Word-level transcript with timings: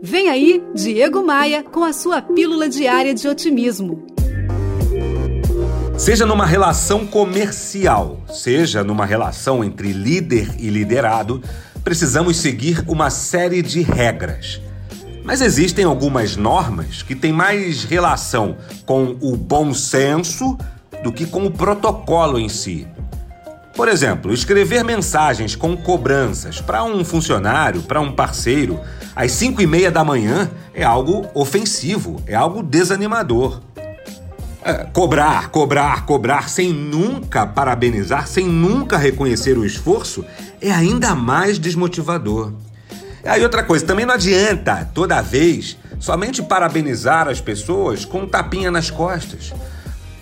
Vem 0.00 0.28
aí, 0.28 0.62
Diego 0.74 1.24
Maia, 1.24 1.64
com 1.64 1.82
a 1.82 1.92
sua 1.92 2.22
pílula 2.22 2.68
diária 2.68 3.12
de 3.12 3.26
otimismo. 3.26 4.06
Seja 5.98 6.24
numa 6.24 6.46
relação 6.46 7.04
comercial, 7.04 8.20
seja 8.32 8.84
numa 8.84 9.04
relação 9.04 9.64
entre 9.64 9.92
líder 9.92 10.54
e 10.56 10.70
liderado, 10.70 11.42
precisamos 11.82 12.36
seguir 12.36 12.84
uma 12.86 13.10
série 13.10 13.60
de 13.60 13.82
regras. 13.82 14.60
Mas 15.24 15.40
existem 15.40 15.84
algumas 15.84 16.36
normas 16.36 17.02
que 17.02 17.16
têm 17.16 17.32
mais 17.32 17.82
relação 17.82 18.56
com 18.86 19.16
o 19.20 19.36
bom 19.36 19.74
senso 19.74 20.56
do 21.02 21.12
que 21.12 21.26
com 21.26 21.44
o 21.44 21.50
protocolo 21.50 22.38
em 22.38 22.48
si. 22.48 22.86
Por 23.78 23.86
exemplo, 23.86 24.34
escrever 24.34 24.82
mensagens 24.82 25.54
com 25.54 25.76
cobranças 25.76 26.60
para 26.60 26.82
um 26.82 27.04
funcionário, 27.04 27.80
para 27.80 28.00
um 28.00 28.10
parceiro, 28.10 28.80
às 29.14 29.30
5 29.30 29.62
e 29.62 29.68
meia 29.68 29.88
da 29.88 30.02
manhã 30.02 30.50
é 30.74 30.82
algo 30.82 31.28
ofensivo, 31.32 32.20
é 32.26 32.34
algo 32.34 32.60
desanimador. 32.60 33.60
É, 34.64 34.84
cobrar, 34.92 35.50
cobrar, 35.50 36.04
cobrar 36.06 36.48
sem 36.48 36.72
nunca 36.72 37.46
parabenizar, 37.46 38.26
sem 38.26 38.48
nunca 38.48 38.96
reconhecer 38.96 39.56
o 39.56 39.64
esforço 39.64 40.24
é 40.60 40.72
ainda 40.72 41.14
mais 41.14 41.56
desmotivador. 41.56 42.52
Aí 43.24 43.44
outra 43.44 43.62
coisa, 43.62 43.86
também 43.86 44.04
não 44.04 44.14
adianta 44.14 44.90
toda 44.92 45.22
vez 45.22 45.78
somente 46.00 46.42
parabenizar 46.42 47.28
as 47.28 47.40
pessoas 47.40 48.04
com 48.04 48.22
um 48.22 48.28
tapinha 48.28 48.72
nas 48.72 48.90
costas. 48.90 49.52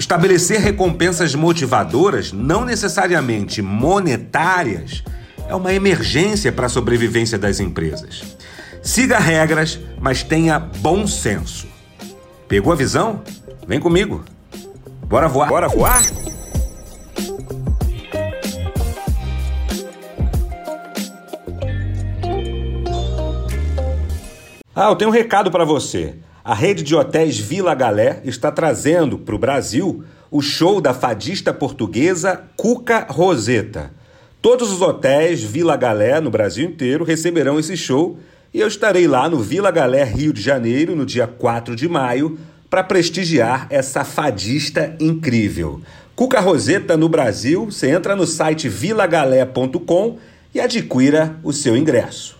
Estabelecer 0.00 0.60
recompensas 0.60 1.34
motivadoras, 1.34 2.32
não 2.32 2.64
necessariamente 2.64 3.60
monetárias, 3.60 5.04
é 5.46 5.54
uma 5.54 5.74
emergência 5.74 6.50
para 6.50 6.64
a 6.64 6.68
sobrevivência 6.70 7.38
das 7.38 7.60
empresas. 7.60 8.34
Siga 8.82 9.18
regras, 9.18 9.78
mas 10.00 10.22
tenha 10.22 10.58
bom 10.58 11.06
senso. 11.06 11.68
Pegou 12.48 12.72
a 12.72 12.76
visão? 12.76 13.22
Vem 13.68 13.78
comigo. 13.78 14.24
Bora 15.04 15.28
voar. 15.28 15.48
Bora 15.50 15.68
voar? 15.68 16.02
Ah, 24.74 24.88
eu 24.88 24.96
tenho 24.96 25.10
um 25.10 25.12
recado 25.12 25.50
para 25.50 25.66
você. 25.66 26.14
A 26.42 26.54
rede 26.54 26.82
de 26.82 26.94
hotéis 26.94 27.38
Vila 27.38 27.74
Galé 27.74 28.22
está 28.24 28.50
trazendo 28.50 29.18
para 29.18 29.34
o 29.34 29.38
Brasil 29.38 30.02
o 30.30 30.40
show 30.40 30.80
da 30.80 30.94
fadista 30.94 31.52
portuguesa 31.52 32.44
Cuca 32.56 33.06
Roseta. 33.10 33.90
Todos 34.40 34.72
os 34.72 34.80
hotéis 34.80 35.42
Vila 35.42 35.76
Galé 35.76 36.18
no 36.18 36.30
Brasil 36.30 36.66
inteiro 36.66 37.04
receberão 37.04 37.58
esse 37.58 37.76
show 37.76 38.18
e 38.54 38.60
eu 38.60 38.66
estarei 38.66 39.06
lá 39.06 39.28
no 39.28 39.38
Vila 39.38 39.70
Galé, 39.70 40.02
Rio 40.02 40.32
de 40.32 40.40
Janeiro, 40.40 40.96
no 40.96 41.04
dia 41.04 41.26
4 41.26 41.76
de 41.76 41.86
maio, 41.86 42.38
para 42.70 42.82
prestigiar 42.82 43.66
essa 43.68 44.02
fadista 44.02 44.96
incrível. 44.98 45.82
Cuca 46.16 46.40
Roseta 46.40 46.96
no 46.96 47.08
Brasil, 47.08 47.66
você 47.66 47.90
entra 47.90 48.16
no 48.16 48.26
site 48.26 48.66
vilagalé.com 48.66 50.18
e 50.54 50.60
adquira 50.60 51.36
o 51.44 51.52
seu 51.52 51.76
ingresso. 51.76 52.39